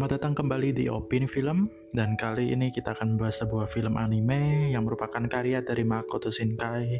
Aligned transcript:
Selamat 0.00 0.16
datang 0.16 0.32
kembali 0.32 0.72
di 0.72 0.88
Opini 0.88 1.28
Film. 1.28 1.68
Dan 1.92 2.16
kali 2.16 2.56
ini 2.56 2.72
kita 2.72 2.96
akan 2.96 3.20
membahas 3.20 3.44
sebuah 3.44 3.68
film 3.68 4.00
anime 4.00 4.72
yang 4.72 4.88
merupakan 4.88 5.20
karya 5.28 5.60
dari 5.60 5.84
Makoto 5.84 6.32
Shinkai. 6.32 6.96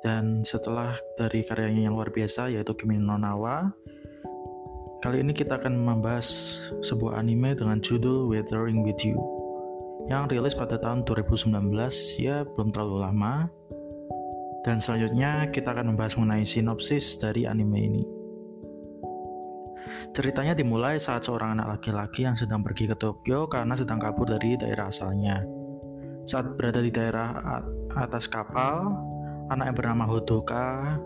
Dan 0.00 0.40
setelah 0.40 0.96
dari 1.20 1.44
karyanya 1.44 1.84
yang 1.84 1.92
luar 1.92 2.08
biasa 2.08 2.48
yaitu 2.48 2.72
Kimi 2.72 2.96
no 2.96 3.20
Nawa 3.20 3.68
kali 5.04 5.20
ini 5.20 5.36
kita 5.36 5.60
akan 5.60 5.76
membahas 5.76 6.24
sebuah 6.80 7.20
anime 7.20 7.52
dengan 7.52 7.84
judul 7.84 8.24
Weathering 8.32 8.80
With 8.80 9.04
You 9.04 9.20
yang 10.08 10.24
rilis 10.32 10.56
pada 10.56 10.80
tahun 10.80 11.04
2019 11.04 11.52
ya 12.16 12.48
belum 12.48 12.72
terlalu 12.72 13.12
lama. 13.12 13.52
Dan 14.64 14.80
selanjutnya 14.80 15.52
kita 15.52 15.76
akan 15.76 15.92
membahas 15.92 16.16
mengenai 16.16 16.48
sinopsis 16.48 17.20
dari 17.20 17.44
anime 17.44 17.76
ini 17.76 18.21
Ceritanya 20.12 20.52
dimulai 20.52 21.00
saat 21.00 21.24
seorang 21.24 21.58
anak 21.58 21.78
laki-laki 21.78 22.28
yang 22.28 22.36
sedang 22.36 22.60
pergi 22.60 22.90
ke 22.90 22.96
Tokyo 22.96 23.48
karena 23.48 23.72
sedang 23.74 23.98
kabur 23.98 24.28
dari 24.28 24.56
daerah 24.60 24.92
asalnya. 24.92 25.40
Saat 26.22 26.54
berada 26.54 26.78
di 26.78 26.92
daerah 26.94 27.34
atas 27.96 28.30
kapal, 28.30 28.94
anak 29.50 29.72
yang 29.72 29.76
bernama 29.76 30.04
Hodoka 30.06 30.98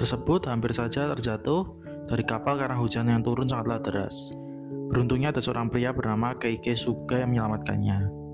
tersebut 0.00 0.48
hampir 0.48 0.72
saja 0.72 1.12
terjatuh 1.14 1.68
dari 2.08 2.24
kapal 2.24 2.56
karena 2.56 2.76
hujan 2.76 3.08
yang 3.08 3.20
turun 3.20 3.48
sangatlah 3.48 3.80
deras. 3.80 4.32
Beruntungnya 4.88 5.32
ada 5.32 5.40
seorang 5.40 5.72
pria 5.72 5.90
bernama 5.90 6.36
Keike 6.36 6.76
Suga 6.76 7.20
yang 7.20 7.32
menyelamatkannya. 7.32 8.24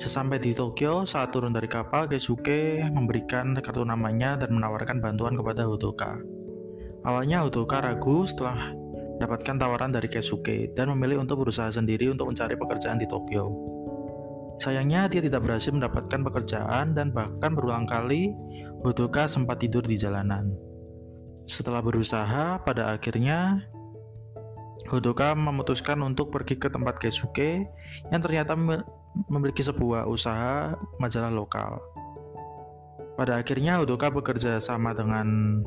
Sesampai 0.00 0.40
di 0.40 0.56
Tokyo, 0.56 1.04
saat 1.04 1.28
turun 1.28 1.52
dari 1.52 1.68
kapal, 1.68 2.08
Keisuke 2.08 2.80
memberikan 2.88 3.52
kartu 3.60 3.84
namanya 3.84 4.32
dan 4.40 4.56
menawarkan 4.56 4.96
bantuan 4.96 5.36
kepada 5.36 5.68
Hodoka. 5.68 6.16
Awalnya 7.04 7.44
Hodoka 7.44 7.84
ragu 7.84 8.24
setelah 8.24 8.72
mendapatkan 9.20 9.60
tawaran 9.60 9.92
dari 9.92 10.08
Keisuke 10.08 10.72
dan 10.72 10.88
memilih 10.96 11.20
untuk 11.20 11.44
berusaha 11.44 11.68
sendiri 11.68 12.08
untuk 12.08 12.32
mencari 12.32 12.56
pekerjaan 12.56 12.96
di 12.96 13.04
Tokyo. 13.04 13.52
Sayangnya 14.56 15.12
dia 15.12 15.20
tidak 15.20 15.44
berhasil 15.44 15.76
mendapatkan 15.76 16.24
pekerjaan 16.24 16.96
dan 16.96 17.12
bahkan 17.12 17.52
berulang 17.52 17.84
kali 17.84 18.32
Hodoka 18.80 19.28
sempat 19.28 19.60
tidur 19.60 19.84
di 19.84 20.00
jalanan. 20.00 20.56
Setelah 21.44 21.84
berusaha, 21.84 22.64
pada 22.64 22.96
akhirnya 22.96 23.60
Hodoka 24.88 25.36
memutuskan 25.36 26.00
untuk 26.00 26.32
pergi 26.32 26.56
ke 26.56 26.72
tempat 26.72 26.96
Keisuke 26.96 27.68
yang 28.08 28.20
ternyata 28.24 28.56
memiliki 29.28 29.60
sebuah 29.60 30.08
usaha 30.08 30.72
majalah 30.96 31.28
lokal. 31.28 31.76
Pada 33.20 33.36
akhirnya 33.36 33.84
Hodoka 33.84 34.08
bekerja 34.08 34.56
sama 34.64 34.96
dengan 34.96 35.60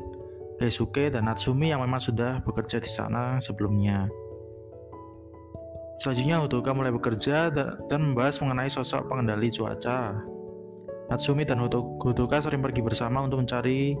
Keisuke 0.64 1.12
dan 1.12 1.28
Natsumi 1.28 1.76
yang 1.76 1.84
memang 1.84 2.00
sudah 2.00 2.40
bekerja 2.40 2.80
di 2.80 2.88
sana 2.88 3.36
sebelumnya. 3.36 4.08
Selanjutnya 6.00 6.40
Hodoka 6.40 6.72
mulai 6.72 6.88
bekerja 6.88 7.52
dan 7.52 8.00
membahas 8.00 8.40
mengenai 8.40 8.72
sosok 8.72 9.12
pengendali 9.12 9.52
cuaca. 9.52 10.24
Natsumi 11.12 11.44
dan 11.44 11.60
Hodoka 11.60 12.40
sering 12.40 12.64
pergi 12.64 12.80
bersama 12.80 13.20
untuk 13.20 13.44
mencari 13.44 13.92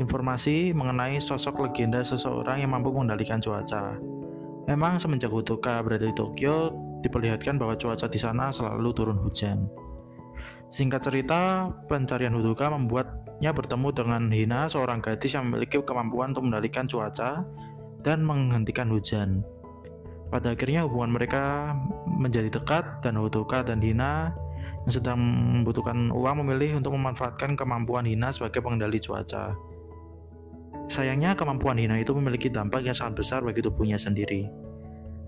informasi 0.00 0.72
mengenai 0.72 1.20
sosok 1.20 1.68
legenda 1.68 2.00
seseorang 2.00 2.64
yang 2.64 2.72
mampu 2.72 2.88
mengendalikan 2.96 3.36
cuaca. 3.44 4.00
Memang 4.64 4.96
semenjak 4.96 5.28
Hodoka 5.28 5.84
berada 5.84 6.08
di 6.08 6.16
Tokyo, 6.16 6.72
diperlihatkan 7.04 7.60
bahwa 7.60 7.76
cuaca 7.76 8.08
di 8.08 8.16
sana 8.16 8.48
selalu 8.48 8.96
turun 8.96 9.20
hujan. 9.20 9.68
Singkat 10.66 10.98
cerita, 10.98 11.70
pencarian 11.86 12.34
Huduka 12.34 12.66
membuatnya 12.66 13.54
bertemu 13.54 13.88
dengan 13.94 14.22
Hina, 14.26 14.66
seorang 14.66 14.98
gadis 14.98 15.38
yang 15.38 15.46
memiliki 15.46 15.78
kemampuan 15.78 16.34
untuk 16.34 16.42
mengendalikan 16.42 16.90
cuaca 16.90 17.46
dan 18.02 18.26
menghentikan 18.26 18.90
hujan. 18.90 19.46
Pada 20.26 20.58
akhirnya 20.58 20.82
hubungan 20.82 21.14
mereka 21.14 21.74
menjadi 22.10 22.50
dekat 22.50 22.82
dan 23.06 23.14
Huduka 23.14 23.62
dan 23.62 23.78
Hina 23.78 24.34
yang 24.86 24.92
sedang 24.94 25.18
membutuhkan 25.62 26.10
uang 26.10 26.42
memilih 26.42 26.82
untuk 26.82 26.98
memanfaatkan 26.98 27.54
kemampuan 27.54 28.02
Hina 28.02 28.34
sebagai 28.34 28.58
pengendali 28.58 28.98
cuaca. 28.98 29.54
Sayangnya 30.90 31.38
kemampuan 31.38 31.78
Hina 31.78 32.02
itu 32.02 32.10
memiliki 32.10 32.50
dampak 32.50 32.82
yang 32.82 32.94
sangat 32.94 33.22
besar 33.22 33.40
bagi 33.46 33.62
tubuhnya 33.62 34.02
sendiri. 34.02 34.50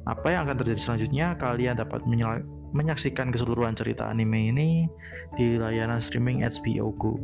Apa 0.03 0.35
yang 0.35 0.51
akan 0.51 0.57
terjadi 0.63 0.81
selanjutnya? 0.83 1.39
Kalian 1.39 1.79
dapat 1.79 2.03
menyaksikan 2.73 3.33
keseluruhan 3.33 3.73
cerita 3.73 4.09
anime 4.09 4.53
ini 4.53 4.69
di 5.37 5.57
layanan 5.57 6.01
streaming 6.03 6.45
HBO 6.45 6.93
Go. 6.97 7.15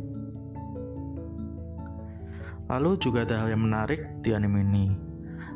Lalu 2.65 2.97
juga 2.97 3.25
ada 3.25 3.45
hal 3.45 3.53
yang 3.53 3.61
menarik 3.61 4.01
di 4.25 4.33
anime 4.33 4.65
ini. 4.65 4.85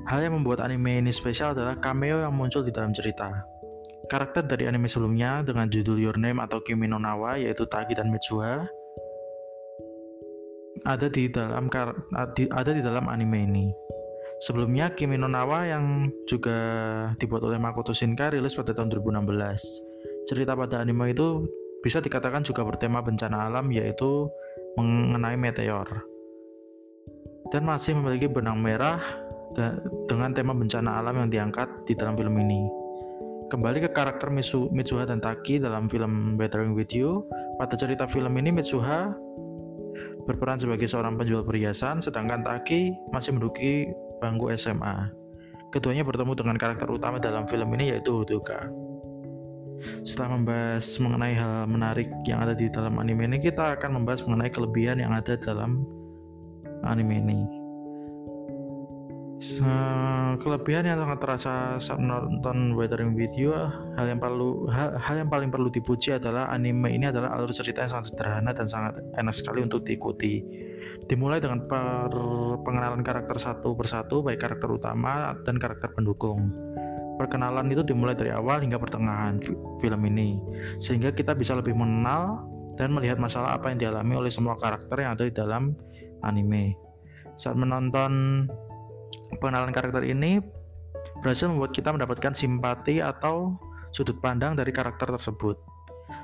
Hal 0.05 0.25
yang 0.25 0.37
membuat 0.41 0.61
anime 0.61 1.01
ini 1.01 1.09
spesial 1.09 1.57
adalah 1.57 1.77
cameo 1.81 2.21
yang 2.21 2.33
muncul 2.33 2.61
di 2.61 2.69
dalam 2.69 2.93
cerita. 2.93 3.45
Karakter 4.09 4.45
dari 4.45 4.65
anime 4.65 4.89
sebelumnya 4.89 5.45
dengan 5.45 5.69
judul 5.69 6.01
Your 6.01 6.17
Name 6.17 6.41
atau 6.41 6.61
Kimi 6.65 6.89
no 6.89 6.97
Nawa 6.97 7.37
yaitu 7.37 7.69
Taki 7.69 7.93
dan 7.93 8.09
Mitsuha 8.09 8.65
ada 10.85 11.07
di 11.11 11.27
dalam 11.27 11.67
ada 11.69 12.71
di 12.71 12.81
dalam 12.81 13.05
anime 13.09 13.37
ini. 13.45 13.65
Sebelumnya 14.39 14.95
Kimi 14.95 15.19
no 15.19 15.27
Nawa 15.27 15.67
yang 15.67 16.07
juga 16.23 16.55
dibuat 17.19 17.43
oleh 17.43 17.59
Makoto 17.59 17.91
Shinkai 17.91 18.39
rilis 18.39 18.55
pada 18.55 18.71
tahun 18.71 18.87
2016. 18.87 19.27
Cerita 20.31 20.55
pada 20.55 20.79
anime 20.79 21.11
itu 21.11 21.43
bisa 21.83 21.99
dikatakan 21.99 22.47
juga 22.47 22.63
bertema 22.63 23.03
bencana 23.03 23.51
alam 23.51 23.67
yaitu 23.67 24.31
mengenai 24.79 25.35
meteor. 25.35 26.07
Dan 27.51 27.67
masih 27.67 27.99
memiliki 27.99 28.31
benang 28.31 28.63
merah 28.63 29.03
dengan 30.07 30.31
tema 30.31 30.55
bencana 30.55 31.03
alam 31.03 31.19
yang 31.19 31.29
diangkat 31.33 31.67
di 31.83 31.97
dalam 31.99 32.15
film 32.15 32.39
ini. 32.39 32.63
Kembali 33.51 33.83
ke 33.83 33.89
karakter 33.91 34.31
Mitsuha 34.31 35.03
dan 35.03 35.19
Taki 35.19 35.59
dalam 35.59 35.91
film 35.91 36.39
Bettering 36.39 36.77
With 36.77 36.95
You, 36.95 37.27
pada 37.59 37.75
cerita 37.75 38.07
film 38.07 38.39
ini 38.39 38.55
Mitsuha 38.55 39.11
berperan 40.29 40.61
sebagai 40.61 40.85
seorang 40.85 41.17
penjual 41.17 41.41
perhiasan, 41.41 41.99
sedangkan 41.99 42.45
Taki 42.45 42.93
masih 43.09 43.33
menduduki 43.35 43.89
bangku 44.19 44.51
SMA. 44.55 45.09
Keduanya 45.73 46.03
bertemu 46.03 46.33
dengan 46.35 46.55
karakter 46.59 46.89
utama 46.91 47.17
dalam 47.17 47.47
film 47.47 47.71
ini 47.77 47.95
yaitu 47.95 48.11
Hodoka. 48.11 48.67
Setelah 50.03 50.35
membahas 50.35 50.85
mengenai 50.99 51.33
hal 51.39 51.53
menarik 51.65 52.11
yang 52.27 52.43
ada 52.43 52.51
di 52.51 52.67
dalam 52.67 52.99
anime 52.99 53.31
ini, 53.31 53.39
kita 53.39 53.79
akan 53.79 54.01
membahas 54.01 54.27
mengenai 54.27 54.51
kelebihan 54.51 54.99
yang 54.99 55.15
ada 55.15 55.39
dalam 55.39 55.87
anime 56.83 57.23
ini 57.23 57.59
kelebihan 60.39 60.83
yang 60.83 60.99
sangat 60.99 61.19
terasa 61.23 61.53
saat 61.79 61.99
menonton 61.99 62.75
Weathering 62.75 63.15
You 63.39 63.55
hal 63.95 64.05
yang 64.05 64.19
perlu 64.19 64.67
hal, 64.67 64.99
hal 64.99 65.15
yang 65.23 65.31
paling 65.31 65.47
perlu 65.47 65.71
dipuji 65.71 66.19
adalah 66.19 66.51
anime 66.51 66.91
ini 66.91 67.07
adalah 67.07 67.35
alur 67.39 67.51
cerita 67.55 67.87
yang 67.87 67.91
sangat 67.95 68.11
sederhana 68.11 68.51
dan 68.51 68.67
sangat 68.67 68.99
enak 69.15 69.31
sekali 69.31 69.63
untuk 69.63 69.87
diikuti 69.87 70.43
dimulai 71.09 71.41
dengan 71.41 71.65
pengenalan 72.63 73.01
karakter 73.01 73.37
satu 73.39 73.73
persatu 73.73 74.21
baik 74.21 74.39
karakter 74.39 74.69
utama 74.69 75.33
dan 75.43 75.57
karakter 75.57 75.89
pendukung 75.93 76.51
perkenalan 77.19 77.67
itu 77.67 77.83
dimulai 77.83 78.15
dari 78.15 78.31
awal 78.31 78.63
hingga 78.63 78.79
pertengahan 78.79 79.41
film 79.83 80.01
ini 80.07 80.39
sehingga 80.79 81.11
kita 81.11 81.35
bisa 81.35 81.57
lebih 81.57 81.75
mengenal 81.75 82.47
dan 82.79 82.95
melihat 82.95 83.19
masalah 83.19 83.59
apa 83.59 83.75
yang 83.75 83.79
dialami 83.81 84.13
oleh 84.15 84.31
semua 84.31 84.55
karakter 84.55 85.03
yang 85.03 85.19
ada 85.19 85.27
di 85.27 85.33
dalam 85.35 85.75
anime 86.23 86.79
saat 87.35 87.55
menonton 87.55 88.45
pengenalan 89.39 89.71
karakter 89.71 90.03
ini 90.03 90.39
berhasil 91.23 91.47
membuat 91.47 91.71
kita 91.71 91.95
mendapatkan 91.95 92.35
simpati 92.35 92.99
atau 92.99 93.55
sudut 93.95 94.17
pandang 94.21 94.53
dari 94.53 94.69
karakter 94.69 95.09
tersebut. 95.09 95.57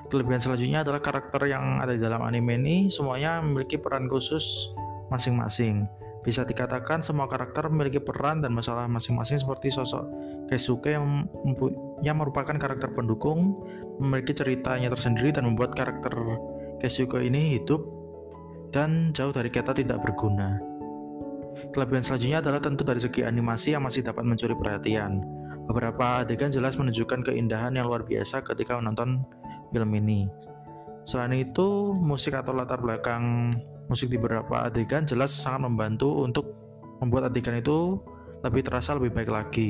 Kelebihan 0.09 0.41
selanjutnya 0.41 0.85
adalah 0.85 1.01
karakter 1.01 1.41
yang 1.49 1.81
ada 1.81 1.93
di 1.93 2.01
dalam 2.01 2.21
anime 2.21 2.57
ini 2.61 2.75
semuanya 2.93 3.41
memiliki 3.41 3.75
peran 3.81 4.05
khusus 4.11 4.73
masing-masing. 5.09 5.89
Bisa 6.25 6.41
dikatakan 6.41 7.05
semua 7.05 7.29
karakter 7.29 7.69
memiliki 7.69 8.01
peran 8.01 8.41
dan 8.41 8.49
masalah 8.49 8.89
masing-masing 8.89 9.37
seperti 9.37 9.69
sosok 9.69 10.09
Keisuke 10.49 10.93
yang, 10.93 11.29
yang 12.01 12.17
merupakan 12.17 12.53
karakter 12.57 12.89
pendukung, 12.93 13.61
memiliki 14.01 14.33
ceritanya 14.33 14.89
tersendiri 14.93 15.33
dan 15.33 15.45
membuat 15.45 15.77
karakter 15.77 16.13
Keisuke 16.81 17.21
ini 17.21 17.61
hidup 17.61 17.81
dan 18.73 19.13
jauh 19.13 19.33
dari 19.33 19.49
kata 19.49 19.73
tidak 19.73 20.01
berguna. 20.01 20.57
Kelebihan 21.71 22.03
selanjutnya 22.03 22.39
adalah 22.43 22.59
tentu 22.59 22.83
dari 22.83 22.99
segi 22.99 23.23
animasi 23.23 23.73
yang 23.73 23.83
masih 23.87 24.03
dapat 24.03 24.27
mencuri 24.27 24.53
perhatian. 24.57 25.23
Beberapa 25.65 26.21
adegan 26.21 26.53
jelas 26.53 26.77
menunjukkan 26.77 27.25
keindahan 27.25 27.73
yang 27.73 27.89
luar 27.89 28.05
biasa 28.05 28.45
ketika 28.45 28.77
menonton 28.77 29.25
film 29.73 29.91
ini. 29.97 30.29
Selain 31.05 31.33
itu, 31.33 31.93
musik 31.93 32.37
atau 32.37 32.53
latar 32.53 32.81
belakang 32.81 33.53
musik 33.85 34.09
di 34.09 34.17
beberapa 34.17 34.65
adegan 34.65 35.05
jelas 35.05 35.29
sangat 35.29 35.69
membantu 35.69 36.25
untuk 36.25 36.45
membuat 37.01 37.29
adegan 37.29 37.57
itu 37.57 38.01
lebih 38.41 38.65
terasa 38.65 38.97
lebih 38.97 39.13
baik 39.13 39.29
lagi. 39.29 39.69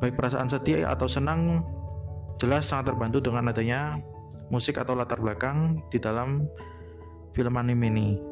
Baik 0.00 0.18
perasaan 0.18 0.48
sedih 0.50 0.84
atau 0.84 1.06
senang 1.06 1.62
jelas 2.36 2.68
sangat 2.68 2.92
terbantu 2.92 3.22
dengan 3.22 3.48
adanya 3.48 3.96
musik 4.52 4.76
atau 4.76 4.92
latar 4.92 5.22
belakang 5.22 5.80
di 5.88 5.96
dalam 5.96 6.44
film 7.32 7.54
anime 7.56 7.88
ini. 7.88 8.31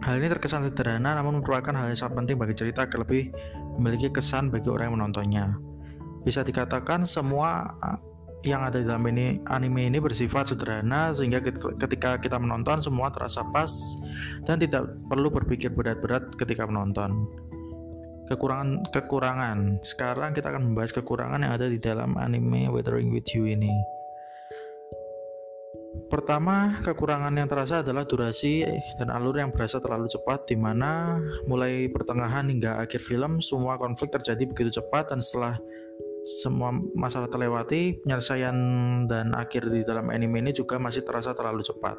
Hal 0.00 0.16
ini 0.16 0.32
terkesan 0.32 0.64
sederhana 0.64 1.12
namun 1.16 1.44
merupakan 1.44 1.76
hal 1.76 1.92
yang 1.92 1.98
sangat 1.98 2.24
penting 2.24 2.36
bagi 2.40 2.54
cerita 2.56 2.88
agar 2.88 3.04
lebih 3.04 3.32
memiliki 3.76 4.08
kesan 4.08 4.48
bagi 4.48 4.72
orang 4.72 4.88
yang 4.88 4.96
menontonnya. 4.96 5.46
Bisa 6.24 6.40
dikatakan 6.40 7.04
semua 7.04 7.68
yang 8.40 8.64
ada 8.64 8.80
di 8.80 8.88
dalam 8.88 9.04
ini 9.12 9.36
anime 9.52 9.92
ini 9.92 10.00
bersifat 10.00 10.56
sederhana 10.56 11.12
sehingga 11.12 11.44
ketika 11.76 12.16
kita 12.16 12.40
menonton 12.40 12.80
semua 12.80 13.12
terasa 13.12 13.44
pas 13.52 13.68
dan 14.48 14.56
tidak 14.56 14.88
perlu 15.12 15.28
berpikir 15.28 15.68
berat-berat 15.68 16.32
ketika 16.40 16.64
menonton. 16.64 17.28
Kekurangan 18.32 18.88
kekurangan. 18.94 19.58
Sekarang 19.84 20.32
kita 20.32 20.54
akan 20.54 20.72
membahas 20.72 20.94
kekurangan 20.94 21.42
yang 21.44 21.52
ada 21.52 21.66
di 21.66 21.76
dalam 21.82 22.14
anime 22.16 22.70
Weathering 22.70 23.10
with 23.12 23.28
You 23.34 23.44
ini. 23.50 23.99
Pertama, 26.10 26.82
kekurangan 26.82 27.30
yang 27.30 27.46
terasa 27.46 27.86
adalah 27.86 28.02
durasi 28.02 28.66
dan 28.98 29.14
alur 29.14 29.38
yang 29.38 29.54
berasa 29.54 29.78
terlalu 29.78 30.10
cepat 30.10 30.42
di 30.50 30.58
mana 30.58 31.22
mulai 31.46 31.86
pertengahan 31.86 32.50
hingga 32.50 32.82
akhir 32.82 32.98
film 32.98 33.38
semua 33.38 33.78
konflik 33.78 34.10
terjadi 34.10 34.42
begitu 34.42 34.82
cepat 34.82 35.14
dan 35.14 35.22
setelah 35.22 35.62
semua 36.20 36.74
masalah 36.98 37.30
terlewati, 37.30 38.02
penyelesaian 38.02 38.56
dan 39.06 39.32
akhir 39.38 39.70
di 39.70 39.86
dalam 39.86 40.10
anime 40.10 40.42
ini 40.42 40.52
juga 40.52 40.82
masih 40.82 41.06
terasa 41.06 41.30
terlalu 41.30 41.62
cepat. 41.62 41.96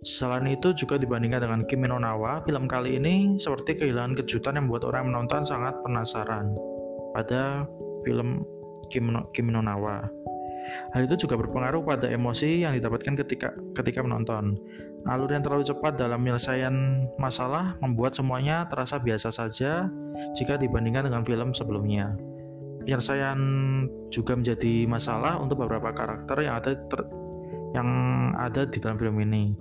Selain 0.00 0.46
itu 0.48 0.72
juga 0.72 0.96
dibandingkan 0.96 1.44
dengan 1.44 1.60
Kimi 1.68 1.84
no 1.84 2.00
Nawa, 2.00 2.40
film 2.46 2.64
kali 2.64 2.96
ini 2.96 3.36
seperti 3.36 3.76
kehilangan 3.76 4.16
kejutan 4.22 4.56
yang 4.56 4.70
membuat 4.70 4.88
orang 4.88 5.12
menonton 5.12 5.44
sangat 5.44 5.76
penasaran 5.84 6.56
pada 7.12 7.68
film 8.08 8.40
Kimi 8.88 9.12
no, 9.12 9.28
Kimi 9.36 9.52
no 9.52 9.60
Nawa. 9.60 10.19
Hal 10.90 11.06
itu 11.06 11.26
juga 11.26 11.38
berpengaruh 11.38 11.82
pada 11.86 12.06
emosi 12.10 12.66
yang 12.66 12.74
didapatkan 12.74 13.14
ketika 13.24 13.54
ketika 13.78 14.00
menonton. 14.02 14.58
Alur 15.08 15.32
yang 15.32 15.40
terlalu 15.40 15.64
cepat 15.64 15.96
dalam 15.96 16.20
penyelesaian 16.20 17.08
masalah 17.16 17.78
membuat 17.80 18.12
semuanya 18.12 18.68
terasa 18.68 19.00
biasa 19.00 19.32
saja 19.32 19.88
jika 20.36 20.60
dibandingkan 20.60 21.08
dengan 21.08 21.24
film 21.24 21.56
sebelumnya. 21.56 22.12
Penyelesaian 22.84 23.38
juga 24.12 24.36
menjadi 24.36 24.84
masalah 24.84 25.40
untuk 25.40 25.64
beberapa 25.64 25.92
karakter 25.92 26.44
yang 26.44 26.60
ada 26.60 26.76
ter, 26.76 27.00
yang 27.72 27.88
ada 28.36 28.66
di 28.68 28.78
dalam 28.80 28.96
film 29.00 29.16
ini. 29.24 29.56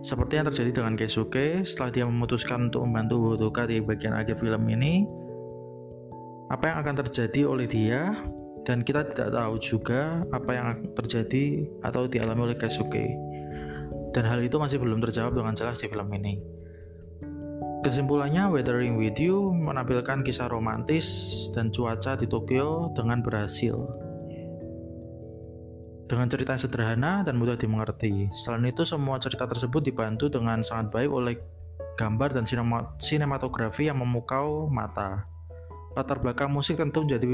Seperti 0.00 0.40
yang 0.40 0.48
terjadi 0.48 0.70
dengan 0.80 0.96
Keisuke 0.96 1.60
setelah 1.68 1.90
dia 1.92 2.04
memutuskan 2.08 2.72
untuk 2.72 2.88
membantu 2.88 3.36
Hodoka 3.36 3.68
di 3.68 3.84
bagian 3.84 4.16
akhir 4.16 4.40
film 4.40 4.64
ini, 4.72 5.04
apa 6.48 6.72
yang 6.72 6.76
akan 6.80 6.94
terjadi 7.04 7.44
oleh 7.44 7.68
dia 7.68 8.16
dan 8.64 8.84
kita 8.84 9.06
tidak 9.08 9.32
tahu 9.32 9.56
juga 9.58 10.24
apa 10.30 10.50
yang 10.52 10.68
terjadi 10.96 11.68
atau 11.84 12.04
dialami 12.06 12.52
oleh 12.52 12.56
Keisuke. 12.56 13.06
Dan 14.10 14.26
hal 14.26 14.42
itu 14.42 14.58
masih 14.58 14.82
belum 14.82 14.98
terjawab 15.00 15.38
dengan 15.38 15.54
jelas 15.54 15.78
di 15.80 15.86
film 15.86 16.10
ini. 16.12 16.42
Kesimpulannya, 17.80 18.52
Weathering 18.52 19.00
With 19.00 19.16
You 19.16 19.56
menampilkan 19.56 20.20
kisah 20.20 20.52
romantis 20.52 21.08
dan 21.56 21.72
cuaca 21.72 22.12
di 22.18 22.28
Tokyo 22.28 22.92
dengan 22.92 23.24
berhasil 23.24 23.76
dengan 26.10 26.26
cerita 26.26 26.58
sederhana 26.58 27.22
dan 27.22 27.38
mudah 27.38 27.54
dimengerti. 27.54 28.26
Selain 28.34 28.66
itu, 28.66 28.82
semua 28.82 29.22
cerita 29.22 29.46
tersebut 29.46 29.78
dibantu 29.78 30.26
dengan 30.26 30.58
sangat 30.66 30.90
baik 30.90 31.06
oleh 31.06 31.38
gambar 31.94 32.34
dan 32.34 32.44
sinematografi 32.98 33.86
yang 33.86 34.02
memukau 34.02 34.66
mata. 34.66 35.30
Latar 35.98 36.22
belakang 36.22 36.54
musik 36.54 36.78
tentu 36.78 37.02
menjadi 37.02 37.26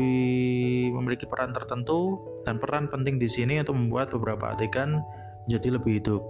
memiliki 0.89 1.29
peran 1.29 1.53
tertentu 1.53 2.25
dan 2.49 2.57
peran 2.57 2.89
penting 2.89 3.21
di 3.21 3.29
sini 3.29 3.61
untuk 3.61 3.77
membuat 3.77 4.09
beberapa 4.17 4.57
adegan 4.57 5.05
menjadi 5.45 5.77
lebih 5.77 6.01
hidup. 6.01 6.23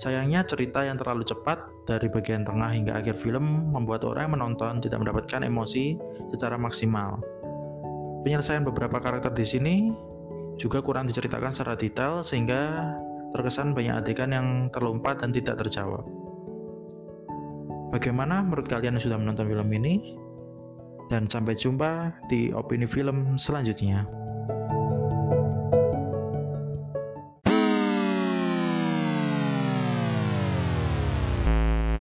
Sayangnya 0.00 0.40
cerita 0.48 0.80
yang 0.80 0.96
terlalu 0.96 1.28
cepat 1.28 1.60
dari 1.84 2.08
bagian 2.08 2.40
tengah 2.40 2.72
hingga 2.72 2.96
akhir 2.96 3.20
film 3.20 3.76
membuat 3.76 4.08
orang 4.08 4.32
yang 4.32 4.34
menonton 4.40 4.80
tidak 4.80 5.04
mendapatkan 5.04 5.44
emosi 5.44 6.00
secara 6.32 6.56
maksimal. 6.56 7.20
Penyelesaian 8.24 8.64
beberapa 8.64 8.96
karakter 8.96 9.36
di 9.36 9.44
sini 9.44 9.76
juga 10.56 10.80
kurang 10.80 11.04
diceritakan 11.04 11.52
secara 11.52 11.76
detail 11.76 12.24
sehingga 12.24 12.92
terkesan 13.36 13.76
banyak 13.76 14.00
adegan 14.00 14.32
yang 14.32 14.48
terlompat 14.72 15.20
dan 15.20 15.36
tidak 15.36 15.60
terjawab. 15.60 16.08
Bagaimana 17.92 18.40
menurut 18.40 18.70
kalian 18.72 18.96
yang 18.96 19.04
sudah 19.04 19.18
menonton 19.20 19.50
film 19.52 19.68
ini? 19.76 20.16
Dan 21.10 21.26
sampai 21.26 21.58
jumpa 21.58 22.14
di 22.30 22.54
opini 22.54 22.86
film 22.86 23.34
selanjutnya. 23.34 24.19